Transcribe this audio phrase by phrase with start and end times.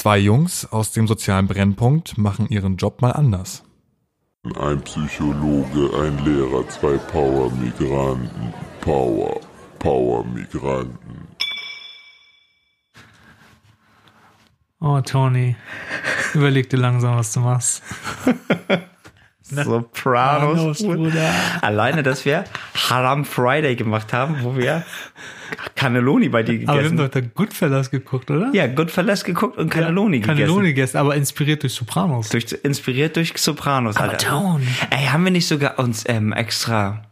[0.00, 3.64] Zwei Jungs aus dem sozialen Brennpunkt machen ihren Job mal anders.
[4.58, 8.54] Ein Psychologe, ein Lehrer, zwei Power-Migranten.
[8.80, 9.38] Power,
[9.78, 11.28] Power-Migranten.
[14.80, 15.54] Oh, Tony.
[16.32, 17.82] Überleg dir langsam, was du machst.
[19.50, 21.32] Sopranos, Bruder.
[21.60, 22.44] Alleine, dass wir
[22.88, 24.84] Haram Friday gemacht haben, wo wir
[25.74, 28.50] Cannelloni bei dir Aber wir haben gegessen doch da Goodfellas geguckt, oder?
[28.52, 30.38] Ja, Goodfellas geguckt und Cannelloni gegessen.
[30.38, 32.28] Cannelloni gegessen, aber inspiriert durch Sopranos.
[32.28, 34.18] Durch, inspiriert durch Sopranos, Alter.
[34.18, 34.66] Tone.
[34.90, 37.02] Ey, haben wir nicht sogar uns ähm, extra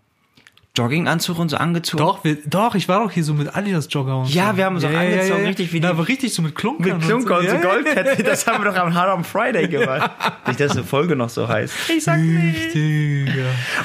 [0.78, 1.98] Jogginganzug und so angezogen?
[2.02, 4.56] Doch, wir, doch, ich war doch hier so mit Adidas Jogger und Ja, so.
[4.56, 7.06] wir haben uns auch angezogen, richtig wie Na, die- aber richtig so mit Klunkern Mit
[7.06, 10.10] Klunker und so Ja, ja, Goldketten, das haben wir doch am Haram Friday gemacht.
[10.46, 11.74] Nicht, dass eine Folge noch so heißt.
[11.90, 12.74] Ich sag nicht.
[12.74, 13.44] Richtig, ja.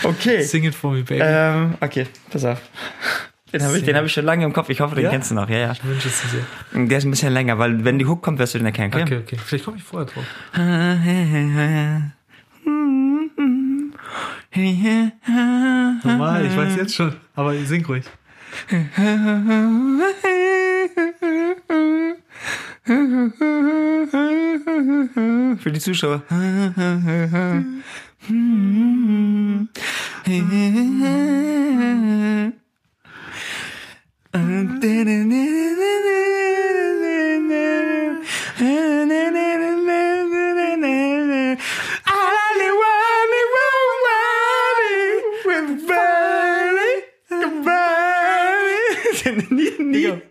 [0.10, 0.44] Okay.
[0.44, 1.22] Sing it for me, baby.
[1.24, 2.62] Ähm, okay, pass auf.
[3.52, 4.70] Den habe ich, den hab ich schon lange im Kopf.
[4.70, 5.10] Ich hoffe, den Ja?
[5.12, 5.48] kennst du noch.
[5.48, 5.72] Ja, ja.
[5.74, 6.28] ich wünsche es dir
[6.72, 6.86] sehr.
[6.88, 8.92] Der ist ein bisschen länger, weil wenn die Hook kommt, wirst du den erkennen.
[8.92, 9.04] Okay?
[9.04, 9.38] Okay, okay.
[9.46, 10.24] Vielleicht komme ich vorher drauf.
[16.04, 17.16] Normal, ich weiß jetzt schon.
[17.36, 18.06] Aber sing ruhig.
[25.58, 26.22] Für die Zuschauer.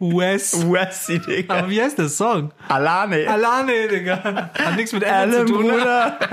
[0.03, 0.53] Wes.
[0.69, 1.55] Westy, Digga.
[1.55, 2.50] Aber wie heißt der Song?
[2.69, 3.25] Alane.
[3.28, 4.50] Alane, Digga.
[4.53, 5.69] Hat nichts mit Alan, zu tun.
[5.69, 6.19] Bruder.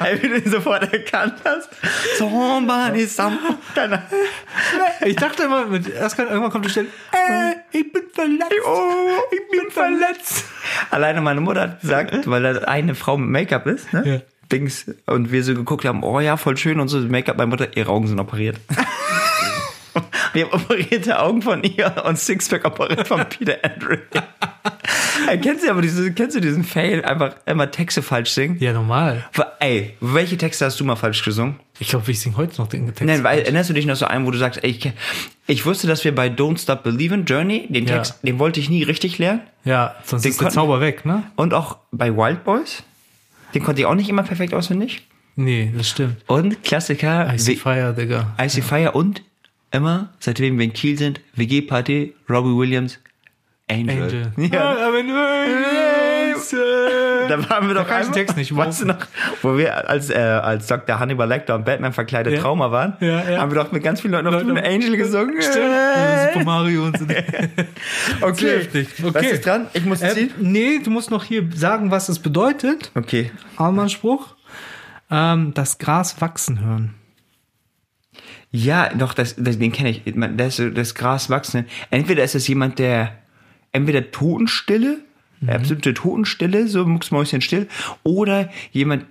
[0.00, 1.68] Ey, wie du ihn sofort erkannt hast.
[2.16, 3.38] Somebody, some,
[3.74, 4.02] keine
[5.04, 8.52] Ich dachte immer, mit, erst kann, irgendwann kommt die Stelle, äh, ich bin verletzt.
[8.66, 10.44] Oh, Ich bin verletzt.
[10.90, 14.02] Alleine meine Mutter hat gesagt, weil da eine Frau mit Make-up ist, ne?
[14.04, 14.20] Ja.
[14.50, 17.76] Dings, und wir so geguckt haben, oh ja, voll schön und so, Make-up, meine Mutter,
[17.76, 18.56] ihre Augen sind operiert.
[20.38, 24.00] Wir haben operierte Augen von ihr und Sixpack operiert von Peter Andre.
[25.28, 28.56] Ey, kennst du aber diese, kennst du diesen Fail, einfach immer Texte falsch singen?
[28.60, 29.24] Ja, normal.
[29.60, 31.56] Ey, welche Texte hast du mal falsch gesungen?
[31.80, 33.04] Ich glaube, ich singe heute noch den Text.
[33.04, 34.90] Nein, weil, erinnerst du dich noch so einen, wo du sagst, ey, ich,
[35.46, 37.96] ich wusste, dass wir bei Don't Stop Believin' Journey, den Ja.
[37.96, 39.42] Text, den wollte ich nie richtig lernen.
[39.64, 41.24] ja, sonst Den ist der Zauber weg, ne?
[41.36, 42.82] Und auch bei Wild Boys.
[43.54, 45.02] Den konnte ich auch nicht immer perfekt auswendig.
[45.36, 46.16] Nee, das stimmt.
[46.26, 48.34] Und Klassiker, Icy Fire, Digga.
[48.40, 49.22] Icy Fire und
[49.70, 52.98] immer, seitdem wir in Kiel sind, WG-Party, Robbie Williams,
[53.70, 54.02] Angel.
[54.02, 54.32] Angel.
[54.52, 54.70] Ja.
[54.70, 54.90] Ah,
[57.28, 58.98] Da waren wir doch einmal, Text nicht, weißt du noch,
[59.42, 60.98] wo wir als, äh, als Dr.
[60.98, 62.40] Hannibal Lecter und Batman verkleidet Ja.
[62.40, 63.38] Trauma waren, Ja, ja.
[63.40, 65.36] haben wir doch mit ganz vielen Leuten auf Leute- Angel gesungen.
[65.40, 67.04] Ja, Super Mario und so.
[68.22, 68.58] Okay.
[68.60, 68.88] Heftig.
[69.02, 69.30] Was Okay.
[69.30, 69.66] ist dran?
[69.74, 70.30] Ich muss Äh, ziehen?
[70.38, 72.90] nee, du musst noch hier sagen, was es bedeutet.
[72.94, 73.30] Okay.
[73.56, 74.34] Allmannspruch.
[75.10, 76.94] Ähm, das Gras wachsen hören.
[78.50, 80.02] Ja, doch, das, das, den kenne ich.
[80.36, 81.66] Das, das Gras wachsen.
[81.90, 83.12] Entweder ist es jemand, der
[83.72, 84.98] entweder Totenstille,
[85.40, 85.50] Mhm.
[85.50, 87.68] absolute Totenstille, so mucksmäuschenstill,
[88.02, 89.04] oder jemand,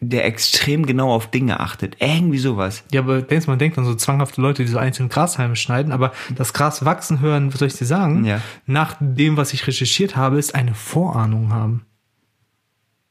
[0.00, 1.96] der extrem genau auf Dinge achtet.
[1.98, 2.84] Irgendwie sowas.
[2.92, 6.12] Ja, aber denkst, man denkt an so zwanghafte Leute, die so einzelne Grashalme schneiden, aber
[6.36, 8.24] das Gras wachsen hören, was soll ich dir sagen?
[8.24, 8.40] Ja.
[8.66, 11.84] Nach dem, was ich recherchiert habe, ist eine Vorahnung haben.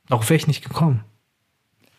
[0.09, 1.03] Auch wäre ich nicht gekommen.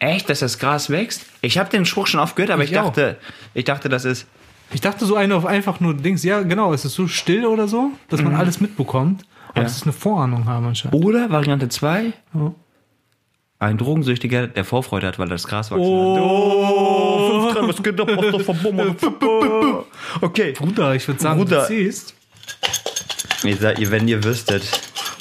[0.01, 1.27] Echt, dass das Gras wächst?
[1.41, 3.17] Ich habe den Spruch schon oft gehört, aber ich, Ich dachte,
[3.55, 4.27] ich dachte, das ist.
[4.71, 7.67] Ich dachte so eine auf einfach nur Dings, ja genau, es ist so still oder
[7.69, 9.25] so, dass man alles mitbekommt.
[9.49, 9.63] Aber Mhm.
[9.63, 9.67] Ja.
[9.67, 11.05] es ist eine Vorahnung haben anscheinend.
[11.05, 12.53] Oder Variante 2, Oh.
[13.61, 17.51] ein Drogensüchtiger, der Vorfreude hat, weil das Gras wachsen Oh.
[17.55, 17.67] hat.
[17.67, 18.95] was geht ab, was der Verbummel?
[20.21, 20.53] Okay.
[20.53, 21.63] Bruder, ich würde sagen, Bruder.
[21.63, 22.15] du siehst.
[23.45, 24.63] Ihr seid, ihr, wenn ihr wüsstet,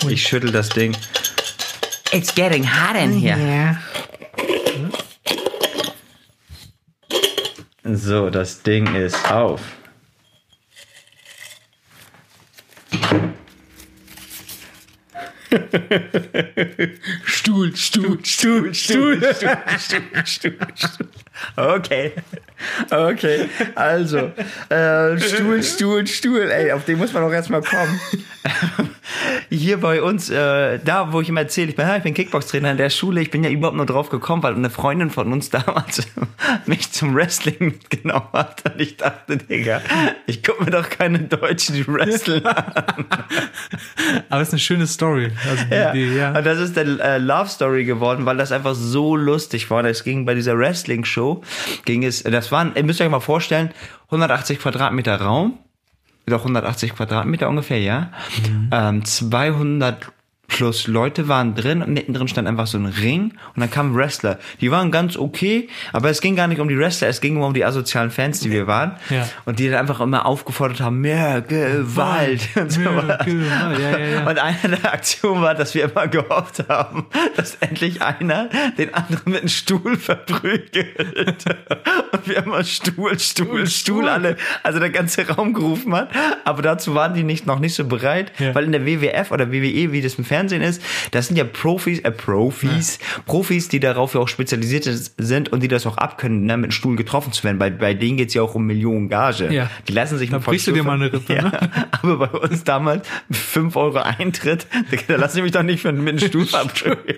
[0.10, 0.96] ich schüttel das Ding.
[2.12, 3.40] It's getting hot in here.
[3.40, 3.78] Ja.
[7.90, 9.62] So, das Ding ist auf.
[17.24, 21.10] Stuhl, Stuhl, Stuhl, Stuhl, Stuhl, Stuhl, Stuhl, Stuhl.
[21.56, 22.14] Okay.
[22.90, 23.50] Okay.
[23.76, 24.32] Also,
[24.70, 26.50] äh, Stuhl, Stuhl, Stuhl.
[26.52, 28.00] Ey, auf den muss man auch erstmal kommen.
[29.50, 32.72] Hier bei uns, äh, da wo ich immer erzähle, ich bin, ja, ich bin Kickbox-Trainer
[32.72, 35.50] in der Schule, ich bin ja überhaupt nur drauf gekommen, weil eine Freundin von uns
[35.52, 36.08] damals
[36.66, 38.64] mich zum Wrestling mitgenommen hat.
[38.66, 39.82] Und ich dachte, Digga,
[40.26, 42.66] ich gucke mir doch keine Deutschen, die wrestlen an.
[44.30, 45.32] Aber es ist eine schöne Story.
[45.50, 45.90] Also die Ja.
[45.92, 46.32] Idee, ja.
[46.38, 49.84] Und das ist der äh, Love Story geworden, weil das einfach so lustig war.
[49.86, 51.27] Es ging bei dieser Wrestling-Show,
[51.86, 53.72] ging es, das waren, ihr müsst euch mal vorstellen,
[54.06, 55.60] 180 Quadratmeter Raum.
[56.28, 58.12] doch 180 Quadratmeter ungefähr, ja.
[58.72, 60.12] Ähm, 200
[60.48, 64.40] plus Leute waren drin und mittendrin stand einfach so ein Ring und dann kamen Wrestler.
[64.62, 67.46] Die waren ganz okay, aber es ging gar nicht um die Wrestler, es ging nur
[67.46, 68.94] um die asozialen Fans, die wir waren.
[69.10, 69.28] Ja.
[69.46, 72.48] Und die dann einfach immer aufgefordert haben, mehr Gewalt.
[72.56, 77.06] Und, so Gewalt, ja, ja, und eine der Aktionen war, dass wir immer gehofft haben,
[77.36, 81.46] dass endlich einer den anderen mit einem Stuhl verprügelt.
[82.12, 86.10] Und wir immer Stuhl, Stuhl, Stuhl, alle, also der ganze Raum gerufen hat.
[86.46, 89.92] Aber dazu waren die nicht, noch nicht so bereit, weil in der WWF oder WWE,
[89.92, 90.82] wie das im Fernsehen ist,
[91.12, 94.84] das sind ja Profis, äh, Profis, Profis, die darauf ja auch spezialisiert
[95.18, 97.58] sind und die das auch abkönnen, ne, mit einem Stuhl getroffen zu werden.
[97.58, 99.52] Bei, bei denen geht's ja auch um Millionen Gage.
[99.52, 99.70] Ja.
[99.88, 101.42] Die lassen sich Da brichst du dir mal eine Rippe, Ja.
[101.44, 101.70] ne?
[102.02, 104.68] Aber bei uns damals 5 Euro Eintritt,
[105.08, 107.18] da lass ich mich doch nicht mit einem Stuhl verprügeln.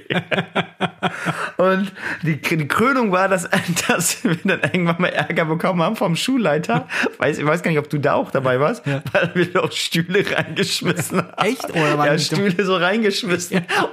[1.58, 1.92] Und
[2.24, 3.50] die, die Krönung war, dass,
[3.88, 6.88] dass wir dann irgendwann mal Ärger bekommen haben vom Schulleiter.
[7.18, 9.02] Weiß, ich weiß gar nicht, ob du da auch dabei warst, Ja.
[9.12, 11.48] weil wir doch Stühle reingeschmissen haben.
[11.48, 11.70] Echt?
[11.70, 13.09] Oder waren ja, Stühle so reingeschmissen.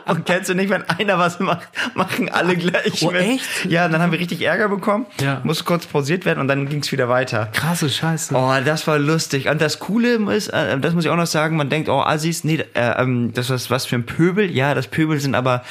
[0.06, 3.20] Und kennst du nicht, wenn einer was macht, machen alle gleich Oh, mit.
[3.22, 3.64] echt?
[3.66, 5.06] Ja, dann haben wir richtig Ärger bekommen.
[5.20, 5.40] Ja.
[5.44, 7.46] Musste kurz pausiert werden und dann ging's wieder weiter.
[7.52, 8.34] Krasse Scheiße.
[8.34, 9.48] Oh, das war lustig.
[9.48, 12.44] Und das Coole ist, äh, das muss ich auch noch sagen, man denkt, oh, Assis,
[12.44, 14.50] nee, äh, ähm, das ist was für ein Pöbel.
[14.50, 15.62] Ja, das Pöbel sind aber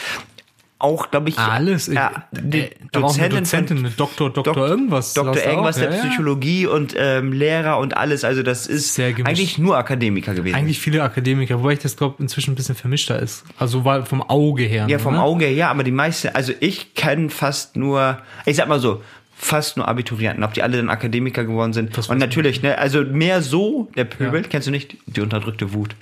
[0.77, 1.87] auch, glaube ich, Alles.
[1.87, 5.13] Ja, die äh, Dozentin, Dozentin, Doktor, Doktor Dok- irgendwas.
[5.13, 6.01] Doktor irgendwas der Ja, ja.
[6.03, 8.23] Psychologie und ähm, Lehrer und alles.
[8.25, 10.55] Also das ist eigentlich nur Akademiker gewesen.
[10.55, 13.45] Eigentlich viele Akademiker, wobei ich das glaube inzwischen ein bisschen vermischter ist.
[13.57, 14.85] Also weil vom Auge her.
[14.89, 15.21] Ja, vom ne?
[15.23, 19.01] Auge her, ja, aber die meisten, also ich kenne fast nur, ich sag mal so,
[19.37, 21.97] fast nur Abiturienten, ob die alle dann Akademiker geworden sind.
[21.97, 24.47] Das Und ich natürlich, ne, also mehr so, der Pöbel, Ja.
[24.47, 25.93] kennst du nicht, die unterdrückte Wut.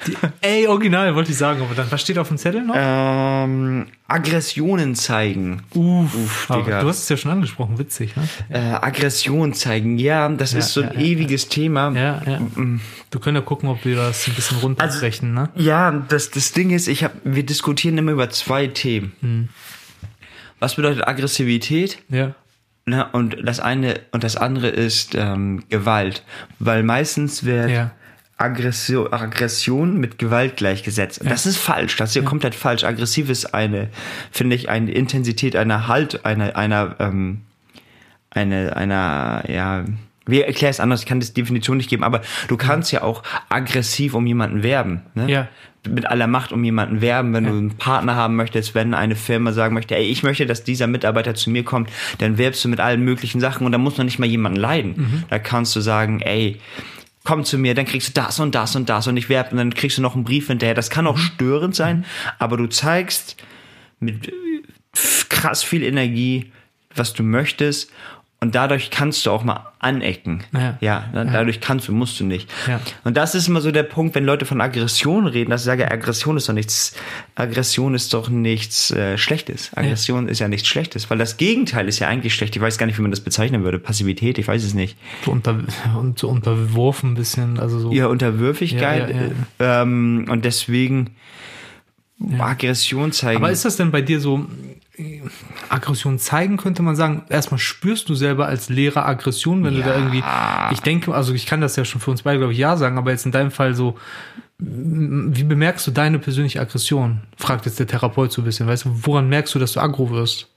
[0.41, 2.75] Ey, original, wollte ich sagen, aber dann, was steht auf dem Zettel noch?
[2.77, 5.63] Ähm, Aggressionen zeigen.
[5.73, 6.81] Uff, Uff, Digga.
[6.81, 8.27] du hast es ja schon angesprochen, witzig, ne?
[8.49, 11.91] Äh, Aggression zeigen, ja, das ist so ein ja, ja, ewiges Thema.
[11.95, 12.39] Ja, ja.
[13.11, 15.49] Wir können ja gucken, ob wir das ein bisschen runterbrechen, ne?
[15.55, 19.13] Ja, das, das Ding ist, ich hab, wir diskutieren immer über zwei Themen.
[19.21, 19.49] Hm.
[20.59, 21.97] Was bedeutet Aggressivität?
[22.09, 22.35] Ja.
[22.85, 26.23] Ne, und das eine und das andere ist ähm, Gewalt,
[26.59, 27.91] weil meistens wird Ja.
[28.37, 31.21] Aggression, Aggression mit Gewalt gleichgesetzt.
[31.21, 31.95] Und Das ist falsch.
[31.95, 32.83] Das ist ja komplett falsch.
[32.83, 33.89] Aggressiv ist eine,
[34.31, 37.41] finde ich, eine Intensität einer Halt, einer, einer, ähm,
[38.31, 39.85] eine, einer, ja,
[40.25, 41.01] wie erkläre es anders?
[41.01, 45.03] Ich kann das Definition nicht geben, aber du kannst ja auch aggressiv um jemanden werben.
[45.13, 45.29] Ne?
[45.29, 45.47] Ja.
[45.89, 49.51] Mit aller Macht um jemanden werben, wenn du einen Partner haben möchtest, wenn eine Firma
[49.51, 51.89] sagen möchte, ey, ich möchte, dass dieser Mitarbeiter zu mir kommt,
[52.19, 55.25] dann werbst du mit allen möglichen Sachen und da muss noch nicht mal jemanden leiden.
[55.29, 56.59] Da kannst du sagen, ey,
[57.23, 59.57] komm zu mir, dann kriegst du das und das und das und ich werbe und
[59.57, 60.75] dann kriegst du noch einen Brief hinterher.
[60.75, 62.05] Das kann auch störend sein,
[62.39, 63.37] aber du zeigst
[63.99, 64.31] mit
[65.29, 66.51] krass viel Energie,
[66.95, 67.91] was du möchtest.
[68.43, 70.43] Und dadurch kannst du auch mal anecken.
[70.53, 70.77] Ja.
[70.81, 72.51] Ja, da- dadurch kannst du, musst du nicht.
[72.67, 72.81] Ja.
[73.05, 75.89] Und das ist immer so der Punkt, wenn Leute von Aggression reden, dass ich sage,
[75.89, 76.93] Aggression ist doch nichts,
[77.35, 79.71] Aggression ist doch nichts äh, Schlechtes.
[79.77, 82.53] Aggression ist ja nichts Schlechtes, weil das Gegenteil ist ja eigentlich schlecht.
[82.57, 83.79] Ich weiß gar nicht, wie man das bezeichnen würde.
[83.79, 84.97] Passivität, ich weiß es nicht.
[85.23, 85.57] So, unter,
[85.97, 87.91] und so unterworfen ein bisschen, also so.
[87.93, 89.09] Ja, Unterwürfigkeit.
[89.09, 89.21] Ja,
[89.65, 91.11] ja, Ähm, und deswegen
[92.39, 93.37] Aggression zeigen.
[93.37, 94.45] Aber ist das denn bei dir so,
[94.95, 95.21] äh,
[95.69, 97.23] Aggression zeigen, könnte man sagen?
[97.29, 100.23] Erstmal spürst du selber als Lehrer Aggression, wenn du da irgendwie,
[100.71, 102.97] ich denke, also ich kann das ja schon für uns beide, glaube ich, ja sagen,
[102.97, 103.97] aber jetzt in deinem Fall so,
[104.59, 107.21] wie bemerkst du deine persönliche Aggression?
[107.37, 110.09] Fragt jetzt der Therapeut so ein bisschen, weißt du, woran merkst du, dass du aggro
[110.11, 110.52] wirst?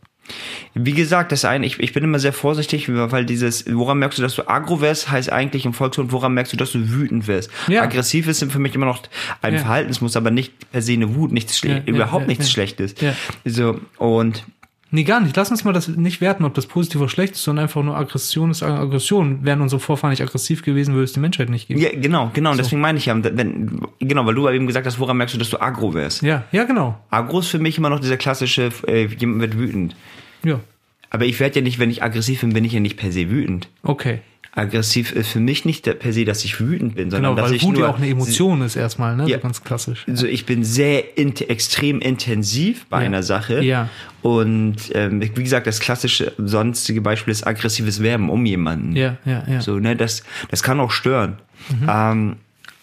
[0.74, 4.22] Wie gesagt, das eine, ich, ich bin immer sehr vorsichtig, weil dieses, woran merkst du,
[4.22, 7.50] dass du aggro wirst, heißt eigentlich im Volksmund, woran merkst du, dass du wütend wirst.
[7.68, 7.82] Ja.
[7.82, 9.02] Aggressiv ist für mich immer noch
[9.42, 9.60] ein Ja.
[9.60, 12.50] Verhaltensmuster, aber nicht per se eine Wut, nichts Ja, überhaupt nichts.
[12.50, 12.94] Schlechtes.
[13.44, 14.44] So, und
[14.96, 15.36] Nee, gar nicht.
[15.36, 17.98] Lass uns mal das nicht werten, ob das positiv oder schlecht ist, sondern einfach nur
[17.98, 19.44] Aggression ist Aggression.
[19.44, 21.78] Wären unsere Vorfahren nicht aggressiv gewesen, würde es die Menschheit nicht geben.
[21.78, 24.98] ja, genau, genau, und deswegen meine ich ja, wenn, genau, weil du eben gesagt hast,
[24.98, 26.22] woran merkst du, dass du aggro wirst.
[26.22, 26.98] Ja, ja, genau.
[27.10, 29.96] Aggro ist für mich immer noch dieser klassische, äh, jemand wird wütend.
[30.44, 30.60] Ja,
[31.10, 33.28] Aber ich werde ja nicht, wenn ich aggressiv bin, bin ich ja nicht per se
[33.28, 33.68] wütend.
[33.82, 34.20] okay.
[34.56, 37.62] Aggressiv ist für mich nicht per se, dass ich wütend bin, sondern Genau, dass ich
[37.62, 39.28] Wut nur ja auch eine Emotion ist erstmal, ne?
[39.28, 39.36] Ja.
[39.36, 40.04] So ganz klassisch.
[40.08, 43.06] Also ich bin sehr int extrem intensiv bei Ja.
[43.06, 43.62] einer Sache.
[43.62, 43.90] Ja.
[44.22, 48.96] Und ähm, wie gesagt, das klassische sonstige Beispiel ist aggressives Werben um jemanden.
[48.96, 49.60] Ja, ja, ja.
[49.60, 51.36] So, ne, das, das kann auch stören.
[51.86, 52.36] Ähm,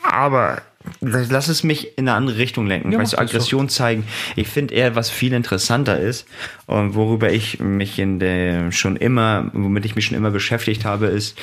[0.04, 0.62] aber
[1.02, 2.92] lass es mich in eine andere Richtung lenken.
[2.92, 4.06] Ja, weißt du, Aggression zeigen.
[4.36, 6.28] Ich finde eher, was viel interessanter ist
[6.66, 11.08] und worüber ich mich in der schon immer, womit ich mich schon immer beschäftigt habe,
[11.08, 11.38] ist,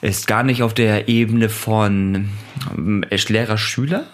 [0.00, 2.28] ist gar nicht auf der Ebene von
[2.76, 4.06] ähm, Lehrer-Schüler,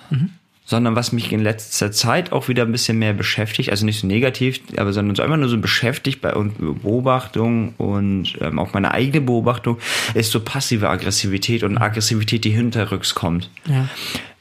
[0.64, 4.06] sondern was mich in letzter Zeit auch wieder ein bisschen mehr beschäftigt, also nicht so
[4.06, 8.92] negativ, aber sondern so einfach nur so beschäftigt bei und Beobachtung und ähm, auch meine
[8.92, 9.78] eigene Beobachtung,
[10.14, 13.50] ist so passive Aggressivität und Aggressivität, die hinterrücks kommt.
[13.66, 13.88] Ja.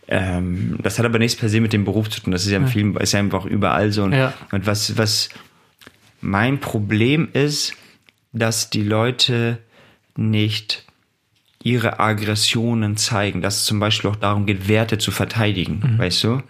[0.08, 2.32] Ähm, das hat aber nichts per se mit dem Beruf zu tun.
[2.32, 4.03] Das ist ja im Film, ist ja einfach überall so.
[4.03, 4.34] Und, Ja.
[4.51, 5.30] und was, was
[6.22, 7.74] mein Problem ist,
[8.32, 9.60] dass die Leute
[10.15, 10.86] nicht
[11.63, 16.41] ihre Aggressionen zeigen, dass es zum Beispiel auch darum geht, Werte zu verteidigen, weißt du?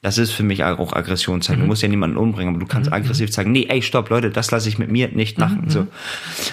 [0.00, 1.60] Das ist für mich auch Aggression zeigen.
[1.60, 4.50] Du musst ja niemanden umbringen, aber du kannst aggressiv zeigen, nee, ey, stopp, Leute, das
[4.50, 5.68] lasse ich mit mir nicht machen.
[5.68, 5.86] So.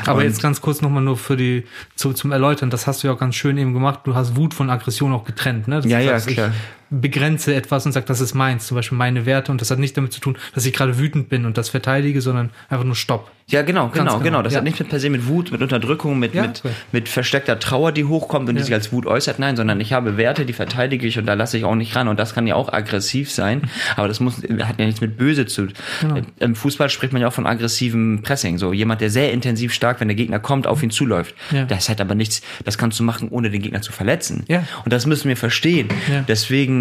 [0.05, 1.63] Aber Und- jetzt ganz kurz nochmal nur für die,
[1.95, 4.01] zu, zum Erläutern, das hast du ja auch ganz schön eben gemacht.
[4.03, 5.77] Du hast Wut von Aggression auch getrennt, ne?
[5.77, 6.49] Das Ja, ja, klar.
[6.49, 6.53] Ich
[6.89, 9.95] begrenze etwas und sag, das ist meins, zum Beispiel meine Werte und das hat nicht
[9.97, 13.31] damit zu tun, dass ich gerade wütend bin und das verteidige, sondern einfach nur Stopp.
[13.51, 14.41] Ja, genau, genau, genau, genau.
[14.43, 14.57] Das ja.
[14.57, 16.73] hat nicht mit per se mit Wut, mit Unterdrückung, mit, Ja, mit, okay.
[16.91, 18.65] mit versteckter Trauer, die hochkommt und die Ja.
[18.65, 19.39] sich als Wut äußert.
[19.39, 22.07] Nein, sondern ich habe Werte, die verteidige ich und da lasse ich auch nicht ran.
[22.07, 23.63] Und das kann ja auch aggressiv sein.
[23.95, 25.73] Aber das muss, hat ja nichts mit böse zu tun.
[26.01, 26.21] Genau.
[26.39, 28.59] Im Fußball spricht man ja auch von aggressivem Pressing.
[28.59, 31.33] So jemand, der sehr intensiv stark, wenn der Gegner kommt, auf ihn zuläuft.
[31.67, 34.45] Das hat aber nichts, das kannst du machen, ohne den Gegner zu verletzen.
[34.85, 35.87] Und das müssen wir verstehen.
[36.07, 36.21] Ja.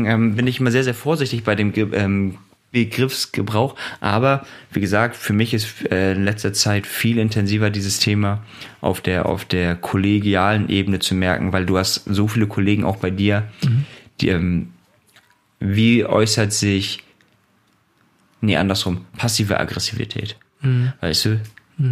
[0.04, 2.38] Deswegen ähm, bin ich immer sehr, sehr vorsichtig bei dem ähm,
[2.70, 3.74] Begriffsgebrauch.
[4.00, 8.42] Aber wie gesagt, für mich ist äh, in letzter Zeit viel intensiver dieses Thema
[8.80, 12.96] auf der, auf der kollegialen Ebene zu merken, weil du hast so viele Kollegen auch
[12.96, 13.48] bei dir,
[14.20, 14.72] die, ähm,
[15.60, 17.02] wie äußert sich,
[18.40, 20.36] nee, andersrum, passive Aggressivität.
[21.00, 21.40] Weißt du?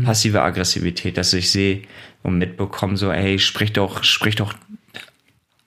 [0.05, 1.83] Passive Aggressivität, dass ich sehe
[2.23, 4.55] und mitbekomme, so, ey, sprich doch, sprich doch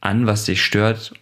[0.01, 1.13] an, was dich stört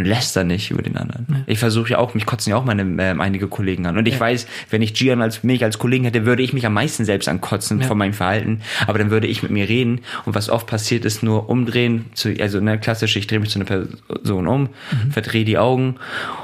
[0.00, 1.44] und läster nicht über den anderen.
[1.46, 3.96] Ich versuche ja auch, mich kotzen ja auch meine ähm, einige Kollegen an.
[3.98, 6.74] Und ich weiß, wenn ich Gian als mich als Kollegen hätte, würde ich mich am
[6.74, 7.86] meisten selbst ankotzen Ja.
[7.86, 8.60] von meinem Verhalten.
[8.86, 10.00] Aber dann würde ich mit mir reden.
[10.24, 13.58] Und was oft passiert ist, nur umdrehen, zu, also ne, klassisch, ich drehe mich zu
[13.60, 15.10] einer Person um, Mhm.
[15.12, 15.96] verdrehe die Augen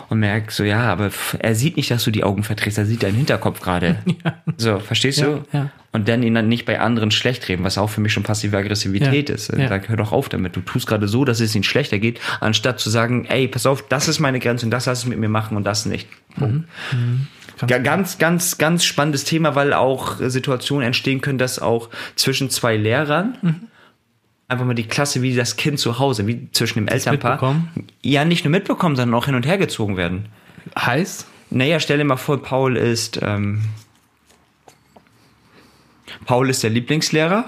[0.09, 3.03] und merke so, ja, aber er sieht nicht, dass du die Augen verdrehst, er sieht
[3.03, 3.97] deinen Hinterkopf gerade.
[4.59, 5.45] So, verstehst du?
[5.53, 5.71] Ja, ja.
[5.97, 8.55] Und dann ihn dann nicht bei anderen schlecht reden, was auch für mich schon passive
[8.55, 9.51] Aggressivität Ja, ist.
[9.57, 9.67] ja.
[9.67, 10.55] Sag, hör doch auf damit.
[10.55, 13.89] Du tust gerade so, dass es ihnen schlechter geht, anstatt zu sagen, ey, pass auf,
[13.89, 16.07] das ist meine Grenze und das lass es mit mir machen und das nicht.
[16.39, 16.69] Punkt.
[17.67, 22.51] Ja, ganz, ganz, ganz spannendes Thema, weil auch äh, Situationen entstehen können, dass auch zwischen
[22.51, 23.39] zwei Lehrern
[24.49, 27.89] einfach mal die Klasse wie das Kind zu Hause, wie zwischen dem Elternpaar, mitbekommen?
[28.03, 30.27] ja nicht nur mitbekommen, sondern auch hin und her gezogen werden.
[30.79, 31.27] Heißt?
[31.49, 33.63] Naja, stell dir mal vor, Paul ist, ähm,
[36.27, 37.45] Paul ist der Lieblingslehrer.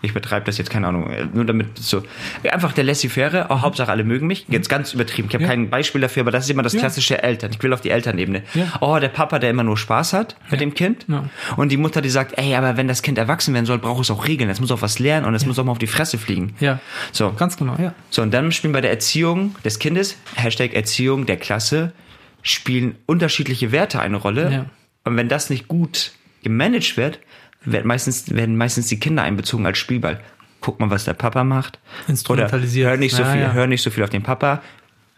[0.00, 2.04] Ich betreibe das jetzt, keine Ahnung, äh, nur damit so.
[2.48, 4.46] Einfach der Laissez-faire, oh, Hauptsache alle mögen mich.
[4.48, 5.26] Jetzt ganz übertrieben.
[5.28, 5.50] Ich habe Ja.
[5.50, 6.78] kein Beispiel dafür, aber das ist immer das Ja.
[6.78, 7.50] klassische Eltern.
[7.52, 8.44] Ich will auf die Elternebene.
[8.54, 8.74] Ja.
[8.80, 11.06] Oh, der Papa, der immer nur Spaß hat mit dem Kind.
[11.56, 14.10] Und die Mutter, die sagt, ey, aber wenn das Kind erwachsen werden soll, braucht es
[14.12, 14.48] auch Regeln.
[14.50, 16.54] Es muss auch was lernen und es muss auch mal auf die Fresse fliegen.
[16.60, 16.78] Ja.
[17.10, 17.32] So.
[17.32, 17.92] Ganz genau, ja.
[18.10, 21.92] So, und dann spielen bei der Erziehung des Kindes, Hashtag Erziehung der Klasse,
[22.42, 24.52] spielen unterschiedliche Werte eine Rolle.
[24.52, 24.66] Ja.
[25.02, 26.12] Und wenn das nicht gut
[26.44, 27.18] gemanagt wird,
[27.64, 30.20] werden meistens, werden meistens die Kinder einbezogen als Spielball.
[30.60, 31.78] Guck mal, was der Papa macht.
[32.08, 32.86] Instrumentalisiert.
[32.86, 33.52] Oder hör nicht so Ja, viel, ja.
[33.52, 34.60] hör nicht so viel auf den Papa.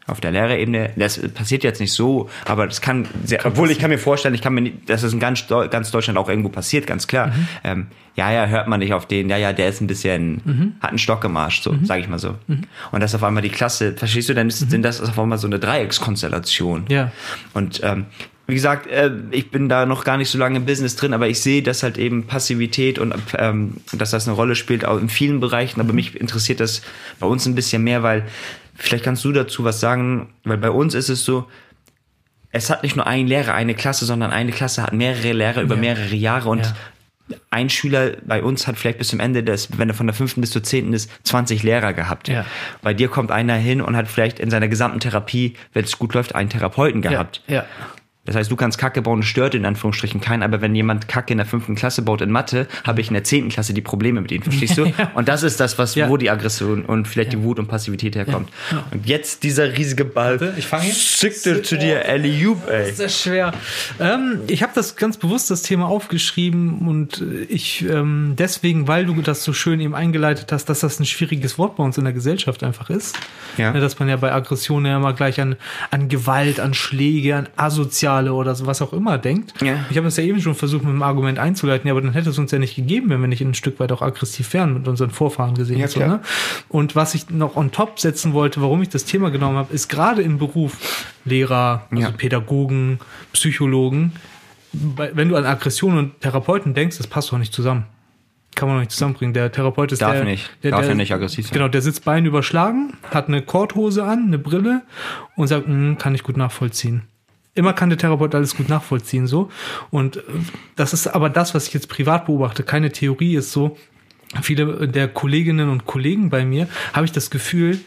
[0.07, 3.91] Auf der Lehrerebene, das passiert jetzt nicht so, aber das kann, sehr, obwohl ich kann
[3.91, 6.87] mir vorstellen, ich kann mir, nicht, dass es in ganz, ganz Deutschland auch irgendwo passiert,
[6.87, 7.29] ganz klar.
[7.29, 7.47] Mhm.
[7.63, 10.73] Ähm, ja, ja, hört man nicht auf den, ja, ja, der ist ein bisschen, Mhm.
[10.81, 12.35] hat einen Stock gemarscht, so, sage ich mal so.
[12.49, 15.39] Und das ist auf einmal die Klasse, verstehst du, dann ist, sind das auf einmal
[15.39, 16.81] so eine Dreieckskonstellation.
[16.83, 16.87] Mhm.
[16.91, 17.13] Ja.
[17.55, 18.07] Und ähm,
[18.51, 21.29] wie gesagt, äh, ich bin da noch gar nicht so lange im Business drin, aber
[21.29, 25.09] ich sehe, dass halt eben Passivität und ähm, dass das eine Rolle spielt, auch in
[25.09, 25.81] vielen Bereichen.
[25.81, 26.83] Aber mich interessiert das
[27.19, 28.25] bei uns ein bisschen mehr, weil
[28.75, 31.47] vielleicht kannst du dazu was sagen, weil bei uns ist es so,
[32.53, 35.77] es hat nicht nur ein Lehrer eine Klasse, sondern eine Klasse hat mehrere Lehrer über
[35.77, 35.81] Ja.
[35.81, 37.37] mehrere Jahre und Ja.
[37.51, 40.41] ein Schüler bei uns hat vielleicht bis zum Ende des, wenn er von der fünften
[40.41, 42.27] bis zur zehnten ist, 20 Lehrer gehabt.
[42.27, 42.45] Ja.
[42.83, 46.15] Bei dir kommt einer hin und hat vielleicht in seiner gesamten Therapie, wenn es gut
[46.15, 47.43] läuft, einen Therapeuten gehabt.
[47.47, 47.67] Ja.
[48.31, 51.39] Das heißt, du kannst Kacke bauen, stört in Anführungsstrichen keinen, aber wenn jemand Kacke in
[51.39, 54.31] der fünften Klasse baut in Mathe, habe ich in der zehnten Klasse die Probleme mit
[54.31, 54.85] ihm, verstehst du?
[55.15, 56.09] Und das ist das, was, Ja.
[56.09, 58.49] wo die Aggression und vielleicht die Wut und Passivität herkommt.
[58.93, 60.41] Und jetzt dieser riesige Ball.
[60.41, 61.01] Warte, ich fange jetzt.
[61.01, 62.93] Schickte zu dir, Alley-Oop, ey.
[62.93, 63.53] Sehr schwer.
[63.99, 69.07] Ähm, ich habe das ganz bewusst das Thema aufgeschrieben und äh, ich ähm, deswegen, weil
[69.07, 72.05] du das so schön eben eingeleitet hast, dass das ein schwieriges Wort bei uns in
[72.05, 73.17] der Gesellschaft einfach ist.
[73.57, 73.73] Ja.
[73.73, 75.57] Ne, dass man ja bei Aggressionen ja immer gleich an,
[75.91, 77.49] an Gewalt, an Schläge, an
[78.21, 79.61] Asoziale oder so was auch immer denkt.
[79.63, 79.85] Ja.
[79.91, 82.31] Ich habe es ja eben schon versucht, mit einem Argument einzuleiten, ja, aber dann hätte
[82.31, 84.89] es uns ja nicht gegeben, wenn wir nicht ein Stück weit auch aggressiv wären mit
[84.89, 85.79] unseren Vorfahren gesehen.
[85.79, 86.21] Ja, und so, ne?
[86.69, 89.89] Und was ich noch on top setzen wollte, warum ich das Thema genommen habe, ist
[89.89, 92.11] gerade im Beruf Lehrer, also Ja.
[92.11, 92.99] Pädagogen,
[93.33, 94.13] Psychologen,
[94.73, 97.85] wenn du an Aggression und Therapeuten denkst, das passt doch nicht zusammen.
[98.57, 99.33] kann man noch nicht zusammenbringen.
[99.33, 100.51] Der Therapeut ist Darf der, nicht.
[100.63, 101.55] Der, Darf der, ja nicht aggressiv sein.
[101.55, 104.83] Genau, der sitzt Bein überschlagen, hat eine Korthose an, eine Brille
[105.37, 107.03] und sagt, "Mm, kann ich gut nachvollziehen.
[107.61, 109.51] Immer kann der Therapeut alles gut nachvollziehen, so.
[109.91, 110.23] Und äh,
[110.77, 112.63] das ist aber das, was ich jetzt privat beobachte.
[112.63, 113.77] Keine Theorie ist so.
[114.41, 117.79] Viele der Kolleginnen und Kollegen bei mir habe ich das Gefühl,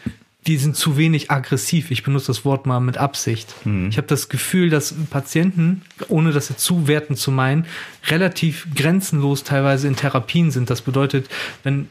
[0.46, 1.90] die sind zu wenig aggressiv.
[1.90, 3.52] Ich benutze das Wort mal mit Absicht.
[3.88, 7.66] Ich habe das Gefühl, dass Patienten, ohne das jetzt zu werten zu meinen,
[8.06, 10.70] relativ grenzenlos teilweise in Therapien sind.
[10.70, 11.28] Das bedeutet,
[11.64, 11.88] wenn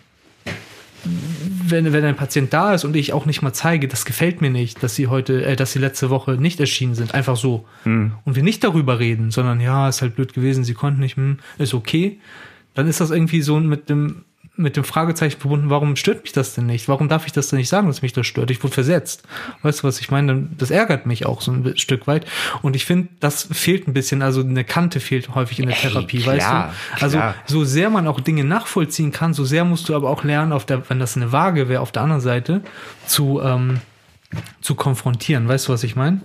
[1.06, 4.50] wenn, wenn ein Patient da ist und ich auch nicht mal zeige, das gefällt mir
[4.50, 7.66] nicht, dass sie heute, äh, dass sie letzte Woche nicht erschienen sind, einfach so.
[8.26, 11.40] Und wir nicht darüber reden, sondern ja, ist halt blöd gewesen, sie konnten nicht, hm,
[11.58, 12.20] ist okay,
[12.74, 16.54] dann ist das irgendwie so mit dem, mit dem Fragezeichen verbunden, warum stört mich das
[16.54, 16.88] denn nicht?
[16.88, 18.52] Warum darf ich das denn nicht sagen, dass mich das stört?
[18.52, 19.24] Ich wurde versetzt.
[19.64, 20.48] Weißt du, was ich meine?
[20.58, 22.28] Das ärgert mich auch so ein Stück weit.
[22.62, 24.22] Und ich finde, das fehlt ein bisschen.
[24.22, 27.04] Also eine Kante fehlt häufig in der Ey, Therapie, klar, weißt du?
[27.04, 27.36] Also klar.
[27.48, 30.66] so sehr man auch Dinge nachvollziehen kann, so sehr musst du aber auch lernen, auf
[30.66, 32.62] der, wenn das eine Waage wäre, auf der anderen Seite
[33.08, 33.80] zu, ähm,
[34.62, 35.48] zu konfrontieren.
[35.48, 36.22] Weißt du, was ich meine?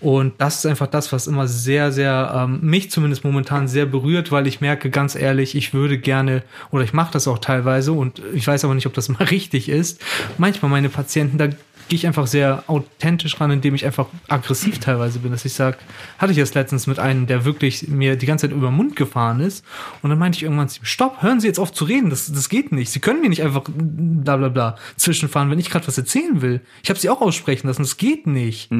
[0.00, 4.30] Und das ist einfach das, was immer sehr, sehr, ähm, mich zumindest momentan sehr berührt,
[4.32, 8.20] weil ich merke, ganz ehrlich, ich würde gerne, oder ich mache das auch teilweise und
[8.34, 10.00] ich weiß aber nicht, ob das mal richtig ist.
[10.38, 11.48] Manchmal meine Patienten, da
[11.88, 15.78] gehe ich einfach sehr authentisch ran, indem ich einfach aggressiv teilweise bin, dass ich sage,
[16.18, 18.96] hatte ich erst letztens mit einem, der wirklich mir die ganze Zeit über den Mund
[18.96, 19.64] gefahren ist
[20.02, 22.72] und dann meinte ich irgendwann stopp, hören Sie jetzt auf zu reden, das, das geht
[22.72, 22.90] nicht.
[22.90, 26.60] Sie können mir nicht einfach bla bla bla zwischenfahren, wenn ich gerade was erzählen will.
[26.82, 28.70] Ich habe Sie auch aussprechen lassen, das geht nicht.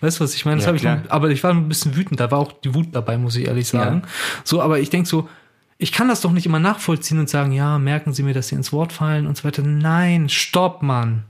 [0.00, 0.58] Weißt du, was ich meine?
[0.58, 2.88] Das Ja, ich, nur- aber ich war ein bisschen wütend, da war auch die Wut
[2.92, 4.02] dabei, muss ich ehrlich sagen.
[4.44, 5.28] So, aber ich denke so,
[5.76, 8.54] ich kann das doch nicht immer nachvollziehen und sagen, ja, merken Sie mir, dass Sie
[8.54, 9.62] ins Wort fallen und so weiter.
[9.62, 11.24] Nein, stopp, Mann.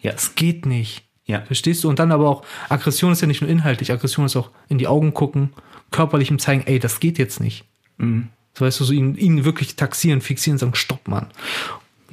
[0.00, 0.12] Ja.
[0.12, 1.02] Das geht nicht.
[1.26, 1.40] Ja.
[1.42, 1.88] Verstehst du?
[1.88, 4.86] Und dann aber auch, Aggression ist ja nicht nur inhaltlich, Aggression ist auch in die
[4.86, 5.52] Augen gucken,
[5.90, 7.64] körperlich ihm zeigen, ey, das geht jetzt nicht.
[7.98, 11.26] So weißt du, so ihn, ihn wirklich taxieren, fixieren, sagen, stopp, Mann.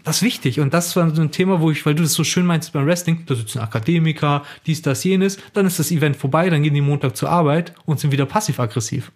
[0.04, 0.60] Das ist wichtig.
[0.60, 2.86] Und das war so ein Thema, wo ich, weil du das so schön meinst beim
[2.86, 6.82] Wrestling, da sitzen Akademiker, dies, das, jenes, dann ist das Event vorbei, dann gehen die
[6.82, 9.12] Montag zur Arbeit und sind wieder passiv-aggressiv.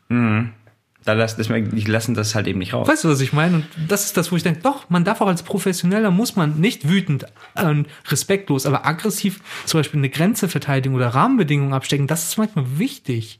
[1.03, 2.87] Da lassen, das, die lassen das halt eben nicht raus.
[2.87, 3.57] Weißt du, was ich meine?
[3.57, 6.59] Und das ist das, wo ich denke, doch, man darf auch als Professioneller, muss man
[6.59, 12.23] nicht wütend, äh, respektlos, aber aggressiv zum Beispiel eine Grenze verteidigen oder Rahmenbedingungen abstecken, das
[12.23, 13.39] ist manchmal wichtig.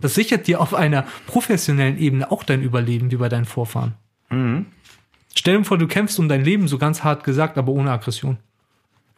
[0.00, 3.94] Das sichert dir auf einer professionellen Ebene auch dein Überleben wie bei deinen Vorfahren.
[5.36, 8.38] Stell dir vor, du kämpfst um dein Leben, so ganz hart gesagt, aber ohne Aggression.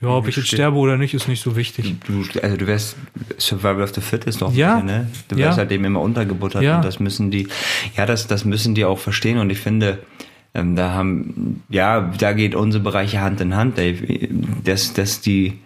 [0.00, 1.94] Ja, ob ich jetzt sterbe oder nicht, ist nicht so wichtig.
[2.06, 2.96] Du, also du wärst
[3.38, 4.82] Survival of the Fittest doch Ja.
[4.82, 5.10] ne?
[5.28, 5.46] Du Ja.
[5.46, 6.76] wärst halt eben immer untergebuttert Ja.
[6.76, 7.48] und das müssen die,
[7.96, 10.00] ja, das, das müssen die auch verstehen und ich finde,
[10.52, 14.06] ähm, da haben, ja, da geht unsere Bereiche Hand in Hand, Dave.
[14.64, 15.58] Dass, dass die,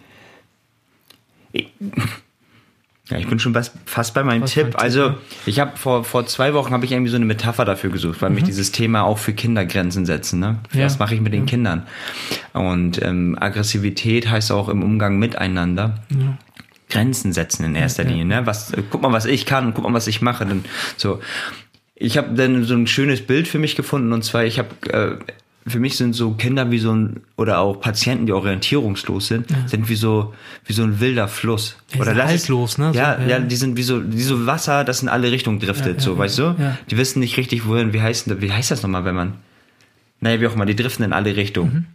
[3.11, 4.75] ja, ich bin schon fast, bei meinem Fast Tipp.
[4.75, 5.17] also ja.
[5.45, 8.29] ich habe vor, vor zwei Wochen habe ich irgendwie so eine Metapher dafür gesucht, weil
[8.29, 10.39] mich dieses Thema auch für Kinder Grenzen setzen.
[10.39, 10.59] Ne?
[10.71, 10.79] Mhm.
[10.79, 10.85] Ja.
[10.85, 11.83] Was mache ich mit den Kindern?
[12.53, 15.99] Und ähm, Aggressivität heißt auch im Umgang miteinander.
[16.89, 18.25] Grenzen setzen in erster Linie.
[18.25, 18.45] Ne?
[18.45, 20.45] Was, äh, guck mal, was ich kann und guck mal, was ich mache.
[20.45, 20.65] Dann,
[20.97, 21.19] so.
[21.95, 25.33] Ich habe dann so ein schönes Bild für mich gefunden und zwar, ich habe äh,
[25.67, 29.89] für mich sind so Kinder wie so ein oder auch Patienten, die orientierungslos sind, sind
[29.89, 30.33] wie so
[30.65, 31.75] wie so ein wilder Fluss.
[31.89, 32.91] Ja, die oder sind lass es- haltlos, ne?
[32.93, 33.27] So, Ja, ja.
[33.27, 36.13] ja, die sind wie so wie so Wasser, das in alle Richtungen driftet, Ja, so,
[36.13, 36.43] ja, weißt du?
[36.57, 36.77] ja.
[36.89, 37.93] Die wissen nicht richtig, wohin.
[37.93, 39.33] Wie heißt wie heißt das nochmal, wenn man?
[40.19, 41.73] Naja, wie auch immer, die driften in alle Richtungen.
[41.73, 41.85] Mhm.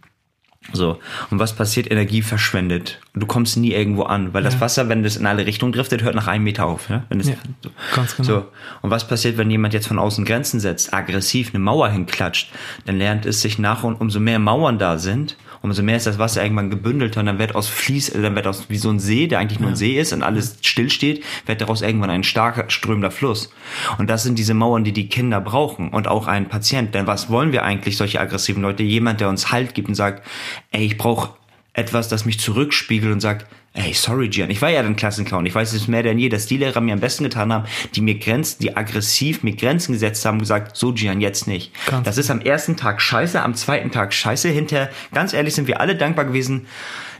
[0.73, 0.99] So.
[1.31, 1.89] Und was passiert?
[1.89, 2.99] Energie verschwendet.
[3.13, 6.15] Du kommst nie irgendwo an, weil das Wasser, wenn das in alle Richtungen driftet, hört
[6.15, 6.89] nach einem Meter auf.
[6.89, 7.03] Ja?
[7.09, 7.69] Wenn es, Ja, so.
[7.95, 8.27] ganz genau.
[8.27, 8.45] So.
[8.81, 12.51] Und was passiert, wenn jemand jetzt von außen Grenzen setzt, aggressiv eine Mauer hinklatscht?
[12.85, 16.19] Dann lernt es sich nach und umso mehr Mauern da sind, umso mehr ist das
[16.19, 18.99] Wasser irgendwann gebündelt und dann wird aus Fließ, äh, dann wird aus wie so ein
[18.99, 22.69] See, der eigentlich nur ein See ist und alles stillsteht, wird daraus irgendwann ein starker
[22.69, 23.51] strömender Fluss.
[23.97, 26.93] Und das sind diese Mauern, die die Kinder brauchen und auch ein Patient.
[26.95, 28.83] Denn was wollen wir eigentlich, solche aggressiven Leute?
[28.83, 30.25] Jemand, der uns Halt gibt und sagt,
[30.71, 31.33] ey, ich brauche
[31.77, 35.45] etwas, das mich zurückspiegelt und sagt, ey, sorry, Gian, ich war ja ein Klassenclown.
[35.45, 38.01] Ich weiß es mehr denn je, dass die Lehrer mir am besten getan haben, die
[38.01, 41.71] mir Grenzen, die aggressiv mir Grenzen gesetzt haben, gesagt, so Gian, jetzt nicht.
[41.85, 44.49] Ganz das ist am ersten Tag scheiße, am zweiten Tag scheiße.
[44.49, 46.65] Hinterher, ganz ehrlich, sind wir alle dankbar gewesen.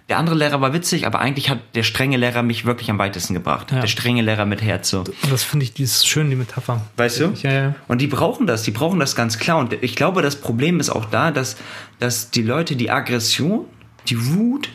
[0.09, 3.35] Der andere Lehrer war witzig, aber eigentlich hat der strenge Lehrer mich wirklich am weitesten
[3.35, 3.71] gebracht.
[3.71, 3.81] Ja.
[3.81, 4.99] Der strenge Lehrer mit Herz, so.
[4.99, 6.81] Und das finde ich, die ist schön, die Metapher.
[6.95, 7.33] Weißt du?
[7.43, 7.75] Ja, ja.
[7.87, 9.59] Und die brauchen das, die brauchen das ganz klar.
[9.59, 11.57] Und ich glaube, das Problem ist auch da, dass,
[11.99, 13.65] dass die Leute die Aggression,
[14.09, 14.69] die Wut,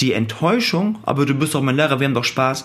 [0.00, 2.64] die Enttäuschung, aber du bist doch mein Lehrer, wir haben doch Spaß,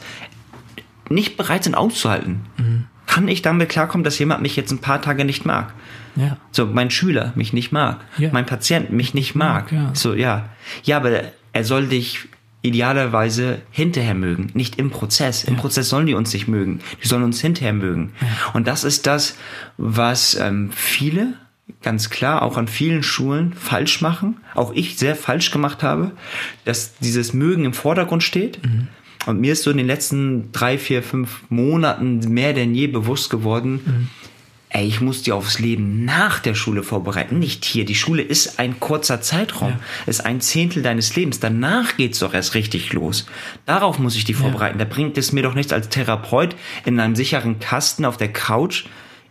[1.10, 2.42] nicht bereit sind auszuhalten.
[2.58, 2.86] Mhm.
[3.06, 5.74] Kann ich damit klarkommen, dass jemand mich jetzt ein paar Tage nicht mag?
[6.16, 6.38] Ja.
[6.52, 8.30] So, mein Schüler mich nicht mag, Ja.
[8.32, 9.72] mein Patient mich nicht mag.
[9.72, 9.92] ja.
[9.94, 10.50] So, ja.
[10.84, 11.22] Ja, aber
[11.54, 12.28] er soll dich
[12.62, 15.44] idealerweise hinterher mögen, nicht im Prozess.
[15.46, 16.82] Im Prozess sollen die uns nicht mögen.
[17.02, 18.12] Die sollen uns hinterher mögen.
[18.54, 19.38] Und das ist das,
[19.78, 21.36] was ähm, viele
[21.82, 26.12] ganz klar auch an vielen Schulen falsch machen, auch ich sehr falsch gemacht habe,
[26.66, 28.60] dass dieses Mögen im Vordergrund steht.
[29.26, 33.30] Und mir ist so in den letzten drei, vier, fünf Monaten mehr denn je bewusst
[33.30, 34.10] geworden,
[34.70, 37.86] ey, ich muss die aufs Leben nach der Schule vorbereiten, nicht hier.
[37.86, 39.74] Die Schule ist ein kurzer Zeitraum,
[40.06, 41.40] ist ein Zehntel deines Lebens.
[41.40, 43.26] Danach geht's doch erst richtig los.
[43.66, 44.80] Darauf muss ich die vorbereiten.
[44.80, 46.56] Da bringt es mir doch nichts als Therapeut
[46.86, 48.86] in einem sicheren Kasten auf der Couch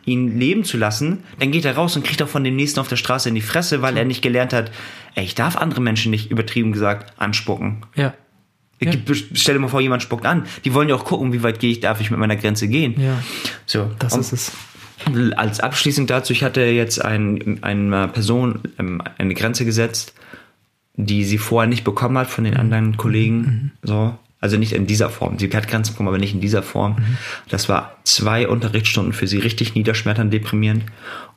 [0.09, 2.89] ihn leben zu lassen, dann geht er raus und kriegt auch von dem nächsten auf
[2.89, 4.71] der Straße in die Fresse, weil er nicht gelernt hat,
[5.15, 7.85] ey, ich darf andere Menschen nicht übertrieben gesagt anspucken.
[7.95, 8.15] Ja.
[8.81, 8.93] Ja.
[9.35, 10.45] Stell dir mal vor, jemand spuckt an.
[10.65, 12.95] Die wollen ja auch gucken, wie weit gehe ich, darf ich mit meiner Grenze gehen.
[13.01, 13.21] Ja.
[13.67, 14.53] So, Das ist es.
[15.37, 20.15] als abschließend dazu, ich hatte jetzt ein, eine Person ähm, eine Grenze gesetzt,
[20.95, 23.73] die sie vorher nicht bekommen hat von den anderen Kollegen.
[23.83, 24.17] So.
[24.41, 25.39] Also nicht in dieser Form.
[25.39, 26.97] Sie hat Grenzen bekommen, aber nicht in dieser Form.
[27.49, 30.85] Das war zwei Unterrichtsstunden für sie richtig niederschmetternd, deprimierend.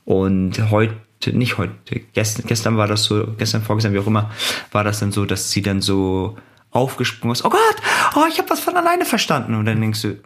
[0.06, 0.96] Und heute,
[1.32, 1.74] nicht heute,
[2.14, 4.30] gestern, gestern war das so, gestern, vorgestern, wie auch immer,
[4.72, 6.38] war das dann so, dass sie dann so
[6.70, 7.44] aufgesprungen ist.
[7.44, 7.76] Oh Gott,
[8.16, 9.56] oh, ich habe was von alleine verstanden.
[9.56, 10.18] Und dann denkst du,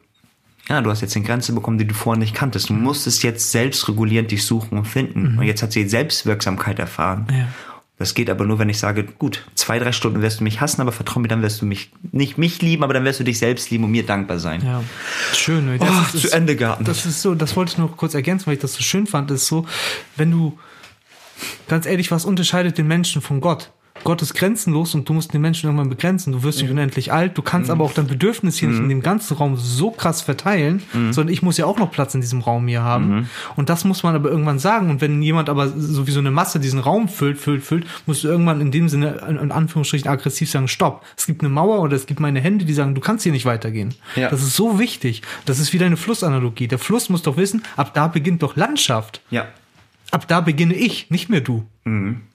[0.68, 2.70] ja, du hast jetzt eine Grenze bekommen, die du vorher nicht kanntest.
[2.70, 5.38] Du musstest jetzt selbstregulierend dich suchen und finden.
[5.38, 7.28] Und jetzt hat sie Selbstwirksamkeit erfahren.
[7.32, 7.48] Ja.
[7.98, 10.82] Das geht aber nur, wenn ich sage, gut, zwei, drei Stunden wirst du mich hassen,
[10.82, 13.40] aber vertrau mir, dann wirst du mich nicht mich lieben, aber dann wirst du dich
[13.40, 14.62] selbst lieben und mir dankbar sein.
[14.66, 14.84] Ja,
[15.34, 15.80] schön.
[15.80, 16.88] Das Oh, ist, zu Ende geatmet.
[16.90, 19.32] Das ist so, das wollte ich noch kurz ergänzen, weil ich das so schön fand,
[19.32, 19.66] ist so,
[20.18, 20.60] wenn du,
[21.70, 23.72] ganz ehrlich, was unterscheidet den Menschen von Gott?
[24.06, 26.32] Gott ist grenzenlos und du musst den Menschen irgendwann begrenzen.
[26.32, 27.38] Du wirst nicht unendlich alt.
[27.38, 30.84] Du kannst aber auch dein Bedürfnis hier nicht in dem ganzen Raum so krass verteilen,
[31.12, 33.30] sondern ich muss ja auch noch Platz in diesem Raum hier haben.
[33.56, 34.92] Und das muss man aber irgendwann sagen.
[34.92, 38.24] Und wenn jemand aber so wie so eine Masse diesen Raum füllt, füllt, füllt, musst
[38.24, 41.04] du irgendwann in dem Sinne, in in Anführungsstrichen, aggressiv sagen, stopp.
[41.18, 43.46] Es gibt eine Mauer oder es gibt meine Hände, die sagen, du kannst hier nicht
[43.46, 43.96] weitergehen.
[44.16, 44.30] Ja.
[44.30, 45.24] Das ist so wichtig.
[45.46, 46.68] Das ist wieder eine Flussanalogie.
[46.68, 49.22] Der Fluss muss doch wissen, ab da beginnt doch Landschaft.
[49.32, 49.48] Ja.
[50.12, 51.66] Ab da beginne ich, nicht mehr du.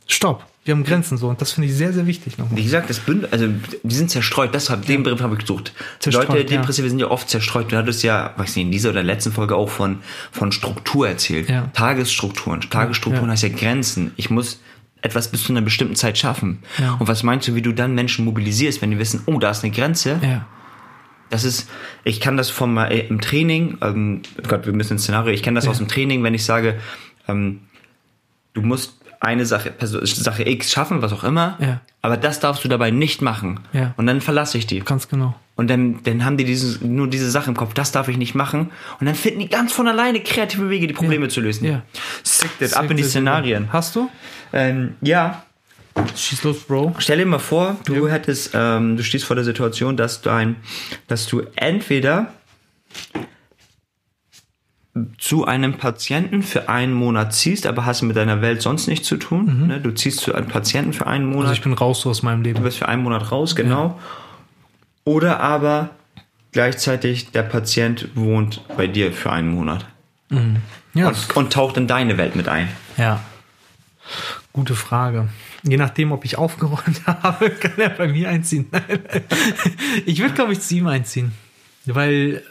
[0.09, 0.50] Stopp.
[0.71, 2.57] Wir haben Grenzen so und das finde ich sehr, sehr wichtig nochmal.
[2.57, 3.49] Wie gesagt, das Bündel, also
[3.83, 5.73] die sind zerstreut, deshalb, den Begriff habe ich gesucht.
[5.99, 6.61] Zerstreut, Leute, ja.
[6.61, 7.73] Depressive sind ja oft zerstreut.
[7.73, 9.99] Du hattest ja, weiß nicht, in dieser oder letzten Folge auch von,
[10.31, 11.49] von Struktur erzählt.
[11.49, 11.73] Ja.
[11.75, 12.61] Tagesstrukturen.
[12.61, 13.33] Tagesstrukturen ja.
[13.33, 14.13] heißt ja Grenzen.
[14.15, 14.61] Ich muss
[15.03, 16.61] etwas bis zu einer bestimmten Zeit schaffen.
[16.79, 16.95] Ja.
[17.01, 19.65] Und was meinst du, wie du dann Menschen mobilisierst, wenn die wissen, oh, da ist
[19.65, 20.21] eine Grenze?
[20.23, 20.47] Ja.
[21.31, 21.69] Das ist,
[22.05, 25.59] ich kann das vom äh, im Training, ähm, Gott, wir müssen ins Szenario, ich kenne
[25.59, 26.79] das aus dem Training, wenn ich sage,
[27.27, 27.63] ähm,
[28.53, 31.81] du musst eine Sache, Sache X schaffen, was auch immer, Ja.
[32.03, 33.61] aber das darfst du dabei nicht machen.
[33.73, 33.93] Ja.
[33.97, 34.81] Und dann verlasse ich die.
[34.81, 35.35] Ganz genau.
[35.57, 38.35] Und dann, dann haben die dieses, nur diese Sache im Kopf, das darf ich nicht
[38.35, 38.71] machen.
[38.99, 41.67] Und dann finden die ganz von alleine kreative Wege, die Probleme zu lösen.
[41.67, 41.83] Ja.
[42.23, 43.71] Sick that, ab in die Szenarien.
[43.73, 44.09] Hast du?
[44.55, 45.43] Ähm, ja,
[46.17, 46.95] Schieß los, Bro.
[46.99, 50.57] Stell dir mal vor, du hättest, ähm, du stehst vor der Situation, dass du ein,
[51.09, 52.33] dass du entweder
[55.19, 59.17] zu einem Patienten für einen Monat ziehst, aber hast mit deiner Welt sonst nichts zu
[59.19, 59.69] tun.
[59.69, 59.81] Ne?
[59.81, 62.43] Du ziehst zu einem Patienten für einen Monat, Also ich bin raus so aus meinem
[62.43, 62.63] du Leben.
[62.65, 63.99] bist für einen Monat raus, genau.
[65.05, 65.91] Oder aber
[66.53, 69.87] gleichzeitig der Patient wohnt bei dir für einen Monat
[70.95, 71.09] Ja.
[71.09, 72.69] und, und taucht in deine Welt mit ein.
[72.97, 73.21] Ja.
[74.53, 75.29] Gute Frage.
[75.63, 78.67] Je nachdem, ob ich aufgeräumt habe, kann er bei mir einziehen.
[80.07, 81.33] Ich würde, glaube ich, zu ihm einziehen.
[81.87, 82.43] Weil,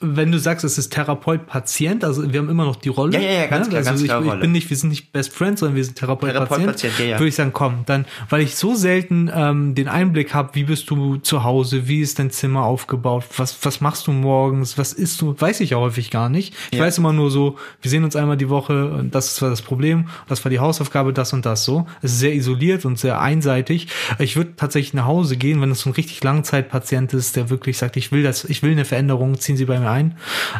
[0.00, 3.14] wenn du sagst, es ist Therapeut-Patient, also wir haben immer noch die Rolle.
[3.14, 5.12] Ja, ja, ja, ganz klar, also ganz ich, klare ich bin nicht, wir sind nicht
[5.12, 6.48] Best Friends, sondern wir sind Therapeut-Patient.
[6.48, 7.18] Therapeut-Patient, ja, ja.
[7.18, 10.90] Würde ich sagen, komm, dann, weil ich so selten ähm, den Einblick habe, wie bist
[10.90, 15.20] du zu Hause, wie ist dein Zimmer aufgebaut, was, was machst du morgens, was isst
[15.20, 16.54] du, weiß ich ja häufig gar nicht.
[16.72, 16.84] Ich Ja.
[16.84, 20.08] weiß immer nur so, wir sehen uns einmal die Woche und das war das Problem,
[20.28, 21.86] das war die Hausaufgabe, das und das so.
[22.02, 23.86] Es ist sehr isoliert und sehr einseitig.
[24.18, 27.78] Ich würde tatsächlich nach Hause gehen, wenn es so ein richtig Langzeitpatient ist, der wirklich
[27.78, 30.16] sagt, ich will das, ich will eine Veränderung, ziehen Sie bei mir ein.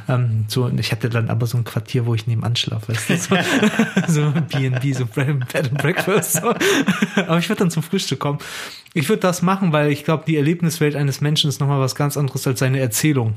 [0.09, 3.17] Ähm, so, ich hatte dann aber so ein Quartier, wo ich nebenan schlafe, weißt du?
[3.17, 3.37] So,
[4.09, 6.35] so B&B, so Bread Bed and Breakfast.
[6.35, 6.55] So.
[7.17, 8.39] Aber ich würde dann zum Frühstück kommen.
[8.95, 12.17] Ich würde das machen, weil ich glaube, die Erlebniswelt eines Menschen ist nochmal was ganz
[12.17, 13.35] anderes als seine Erzählung.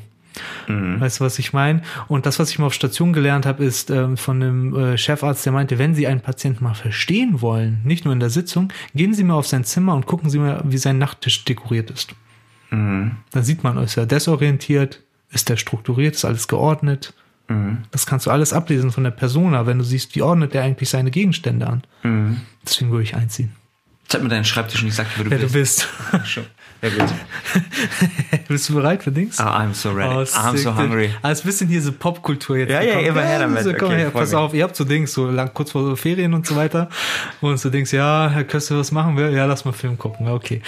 [0.99, 1.81] Weißt du, was ich meine?
[2.07, 5.45] Und das, was ich mal auf Station gelernt habe, ist ähm, von einem äh, Chefarzt,
[5.45, 9.13] der meinte, wenn Sie einen Patienten mal verstehen wollen, nicht nur in der Sitzung, gehen
[9.13, 12.13] Sie mal auf sein Zimmer und gucken Sie mal, wie sein Nachttisch dekoriert ist.
[13.31, 17.13] Dann sieht man, ist er desorientiert, ist er strukturiert, ist alles geordnet.
[17.91, 20.89] Das kannst du alles ablesen von der Persona, wenn du siehst, wie ordnet der eigentlich
[20.89, 21.83] seine Gegenstände an.
[22.63, 23.53] Deswegen würde ich einziehen.
[24.07, 25.87] Zeig mir deinen Schreibtisch und ich sag dir, wer du Wer du bist.
[26.11, 26.27] bist.
[26.27, 26.45] Schon.
[26.81, 27.13] Ja, gut.
[28.47, 29.39] Bist du bereit für Dings?
[29.39, 30.15] Ah, I'm so ready.
[30.15, 31.05] Oh, I'm so hungry.
[31.29, 32.71] Ist ein bisschen hier so Popkultur jetzt.
[32.71, 33.63] Ja, ja, immer her damit.
[33.63, 34.37] So, komm Okay, her, pass mich.
[34.37, 36.89] auf, ihr habt so Dings, so lang kurz vor so Ferien und so weiter.
[37.41, 39.29] Und du denkst, ja, Herr Köster, was machen wir?
[39.31, 40.27] Ja, lass mal Film gucken.
[40.27, 40.61] Okay.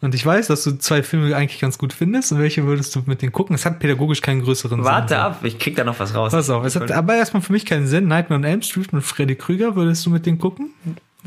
[0.00, 2.30] Und ich weiß, dass du zwei Filme eigentlich ganz gut findest.
[2.30, 3.54] Und welche würdest du mit denen gucken?
[3.56, 5.18] Es hat pädagogisch keinen größeren Warte Sinn.
[5.18, 6.30] ab, ich krieg da noch was raus.
[6.30, 8.06] Pass auf, es hat aber erstmal für mich keinen Sinn.
[8.06, 10.70] Nightmare on Elm Street mit Freddy Krüger, würdest du mit denen gucken?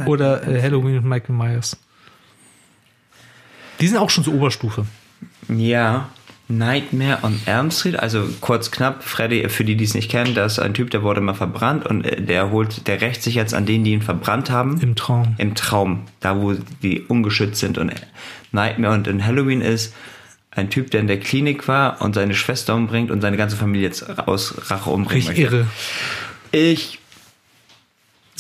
[0.06, 1.78] Oder äh, Halloween mit Michael Myers?
[3.82, 4.86] Die sind auch schon so Oberstufe.
[5.50, 6.10] Ja,
[6.58, 10.54] Nightmare on Elm Street, also kurz knapp, Freddy, für die, die es nicht kennen, das
[10.54, 13.54] ist ein Typ, der wurde mal verbrannt und äh, der holt, der rächt sich jetzt
[13.54, 14.80] an denen, die ihn verbrannt haben.
[14.82, 15.36] Im Traum.
[15.38, 17.92] Im Traum, da wo die ungeschützt sind und
[18.52, 19.94] Nightmare und in Halloween ist
[20.52, 23.88] ein Typ, der in der Klinik war und seine Schwester umbringt und seine ganze Familie
[23.88, 25.68] jetzt aus Rache umbringen Richtig irre.
[26.52, 27.00] Ich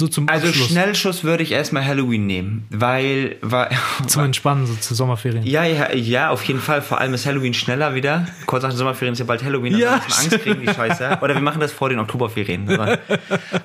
[0.01, 0.69] So zum also Abschluss.
[0.69, 3.69] Schnellschuss würde ich erstmal Halloween nehmen, weil, weil
[4.07, 5.45] Zum Entspannen, so zu Sommerferien.
[5.45, 6.81] Ja, ja, ja, auf jeden Fall.
[6.81, 8.25] Vor allem ist Halloween schneller wieder.
[8.47, 10.73] Kurz nach den Sommerferien ist ja bald Halloween, Ja, dann müssen wir Angst kriegen, die
[10.73, 11.19] Scheiße.
[11.21, 12.67] Oder wir machen das vor den Oktoberferien.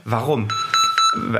[0.04, 0.48] Warum?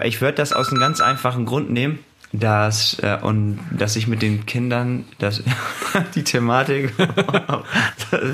[0.03, 1.99] Ich würde das aus einem ganz einfachen Grund nehmen,
[2.33, 5.43] dass äh, und dass ich mit den Kindern das
[6.15, 6.95] die Thematik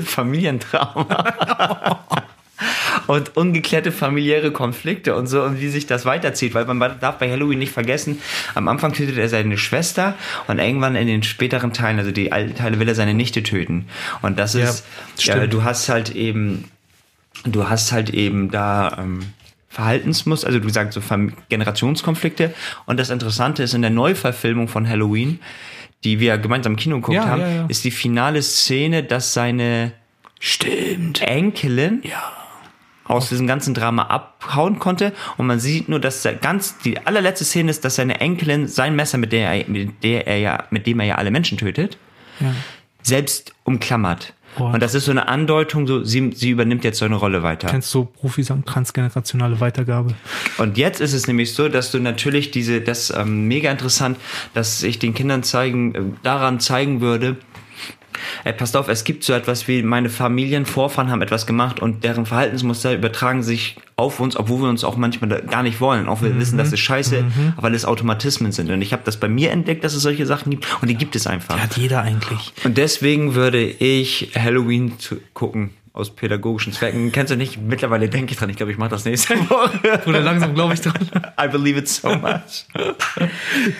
[0.05, 2.02] Familientrauma
[3.07, 7.29] und ungeklärte familiäre Konflikte und so und wie sich das weiterzieht, weil man darf bei
[7.29, 8.21] Halloween nicht vergessen,
[8.55, 10.15] am Anfang tötet er seine Schwester
[10.47, 13.85] und irgendwann in den späteren Teilen, also die alten Teile will er seine Nichte töten
[14.21, 14.85] und das Ja, ist,
[15.19, 16.69] ja, du hast halt eben,
[17.45, 19.19] du hast halt eben da ähm,
[19.69, 21.01] Verhaltensmuster, also du sagst so
[21.49, 22.53] Generationskonflikte
[22.85, 25.39] und das Interessante ist in der Neuverfilmung von Halloween,
[26.03, 27.65] die wir gemeinsam im Kino geguckt Ja, haben, ja, ja.
[27.67, 29.93] ist die finale Szene, dass seine
[30.39, 31.21] Stimmt.
[31.21, 32.42] Enkelin Ja.
[33.13, 37.45] Aus diesem ganzen Drama abhauen konnte und man sieht nur, dass der ganz die allerletzte
[37.45, 40.87] Szene ist, dass seine Enkelin sein Messer, mit der er, mit der er ja, mit
[40.87, 41.97] dem er ja alle Menschen tötet,
[42.39, 42.53] ja.
[43.01, 44.33] selbst umklammert.
[44.55, 47.67] Und das ist so eine Andeutung, so sie, sie übernimmt jetzt so eine Rolle weiter.
[47.67, 50.13] Kennst du Profis sagen, transgenerationale Weitergabe?
[50.57, 54.17] Und jetzt ist es nämlich so, dass du natürlich diese, das ähm, mega interessant,
[54.53, 57.37] dass ich den Kindern zeigen, äh, daran zeigen würde,
[58.45, 62.25] Ey, passt auf, es gibt so etwas wie meine Familienvorfahren haben etwas gemacht und deren
[62.25, 66.07] Verhaltensmuster übertragen sich auf uns, obwohl wir uns auch manchmal gar nicht wollen.
[66.07, 67.25] Auch wir wissen, das ist scheiße,
[67.55, 68.69] aber alles Automatismen sind.
[68.69, 71.15] Und ich habe das bei mir entdeckt, dass es solche Sachen gibt und die gibt
[71.15, 71.57] es einfach.
[71.57, 72.53] Hat jeder eigentlich.
[72.63, 77.11] Und deswegen würde ich Halloween zu gucken aus pädagogischen Zwecken.
[77.11, 77.61] Kennst du nicht?
[77.61, 78.49] Mittlerweile denke ich dran.
[78.49, 80.01] Ich glaube, ich mache das nächste Woche.
[80.07, 81.07] Oder langsam glaube ich dran.
[81.39, 82.65] I believe it so much.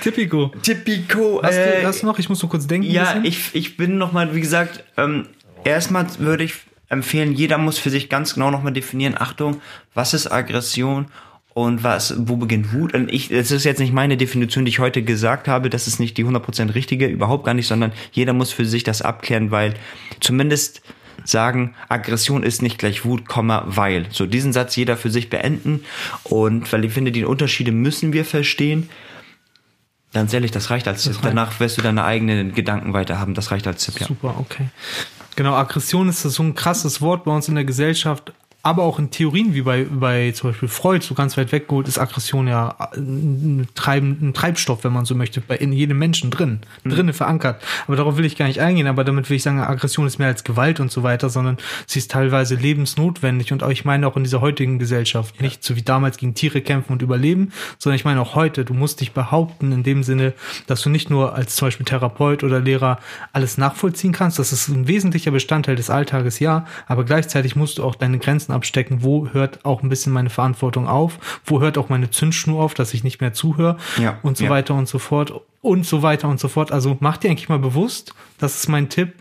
[0.01, 0.51] Typico.
[0.61, 1.41] Typico.
[1.41, 2.19] Hast, äh, du, hast du noch?
[2.19, 2.89] Ich muss nur kurz denken.
[2.89, 5.27] ja, ich, ich bin nochmal, wie gesagt, ähm,
[5.63, 6.53] erstmal würde ich
[6.89, 9.59] empfehlen, jeder muss für sich ganz genau nochmal definieren, Achtung,
[9.95, 11.07] was ist Aggression
[11.55, 12.93] und was, wo beginnt Wut?
[12.93, 15.99] Und ich, es ist jetzt nicht meine Definition, die ich heute gesagt habe, das ist
[15.99, 19.73] nicht die 100% richtige, überhaupt gar nicht, sondern jeder muss für sich das abklären, weil
[20.19, 20.83] zumindest
[21.23, 24.07] sagen, Aggression ist nicht gleich Wut, weil.
[24.11, 25.83] So, diesen Satz jeder für sich beenden
[26.23, 28.89] und weil ich finde, die Unterschiede müssen wir verstehen.
[30.13, 31.13] Ganz ehrlich, das reicht als Tipp.
[31.13, 31.25] reicht.
[31.25, 33.33] Danach wirst du deine eigenen Gedanken weiter haben.
[33.33, 34.07] Das reicht als Tipp, ja.
[34.07, 34.67] Super, okay.
[35.35, 38.33] Genau, Aggression ist so ein krasses Wort bei uns in der Gesellschaft,
[38.65, 41.99] aber auch in Theorien wie bei, bei zum Beispiel Freud, so ganz weit weggeholt, ist
[41.99, 46.61] Aggression ja ein, Treib, ein Treibstoff, wenn man so möchte, bei in jedem Menschen drin,
[46.85, 47.61] drinne verankert.
[47.87, 50.29] Aber darauf will ich gar nicht eingehen, aber damit will ich sagen, Aggression ist mehr
[50.29, 53.51] als Gewalt und so weiter, sondern sie ist teilweise lebensnotwendig.
[53.51, 56.61] Und auch, ich meine auch in dieser heutigen Gesellschaft, nicht so wie damals gegen Tiere
[56.61, 60.31] kämpfen und überleben, sondern ich meine auch heute, du musst dich behaupten in dem Sinne,
[60.67, 62.99] dass du nicht nur als zum Beispiel Therapeut oder Lehrer
[63.33, 67.83] alles nachvollziehen kannst, das ist ein wesentlicher Bestandteil des Alltages, ja, aber gleichzeitig musst du
[67.83, 71.89] auch deine Grenzen abstecken, wo hört auch ein bisschen meine Verantwortung auf, wo hört auch
[71.89, 74.49] meine Zündschnur auf, dass ich nicht mehr zuhöre Ja, und so ja.
[74.49, 76.71] weiter und so fort und so weiter und so fort.
[76.71, 79.13] Also mach dir eigentlich mal bewusst, das ist mein Tipp,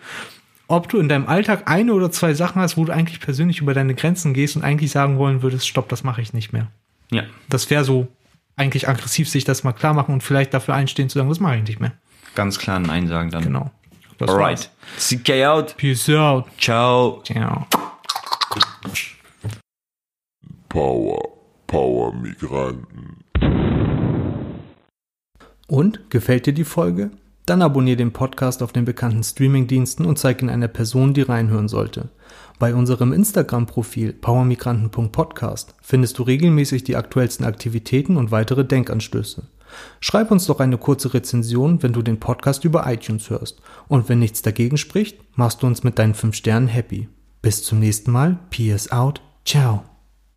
[0.69, 3.75] ob du in deinem Alltag eine oder zwei Sachen hast, wo du eigentlich persönlich über
[3.75, 6.69] deine Grenzen gehst und eigentlich sagen wollen würdest, stopp, das mache ich nicht mehr.
[7.11, 7.25] Ja.
[7.49, 8.09] Das wäre so
[8.57, 11.57] eigentlich aggressiv, sich das mal klar machen und vielleicht dafür einstehen zu sagen, das mache
[11.57, 11.93] ich nicht mehr.
[12.35, 13.43] Ganz klar ein Nein sagen dann.
[13.43, 13.71] Genau.
[14.19, 14.71] Das Alright.
[14.99, 15.77] CK out.
[15.77, 16.47] Peace out.
[16.59, 17.23] Ciao.
[17.25, 17.67] Ciao.
[20.73, 21.21] Power,
[21.67, 23.19] Power Migranten.
[25.69, 27.11] Und gefällt dir die Folge?
[27.45, 31.69] Dann abonniere den Podcast auf den bekannten Streamingdiensten und zeig ihn einer Person, die reinhören
[31.69, 32.09] sollte.
[32.59, 39.43] Bei unserem Instagram-Profil powermigranten.podcast findest du regelmäßig die aktuellsten Aktivitäten und weitere Denkanstöße.
[40.01, 43.61] Schreib uns doch eine kurze Rezension, wenn du den Podcast über iTunes hörst.
[43.89, 47.11] Und wenn nichts dagegen spricht, machst du uns mit deinen 5 Sternen happy.
[47.43, 48.39] Bis zum nächsten Mal.
[48.49, 49.21] Peace out.
[49.45, 49.92] Ciao.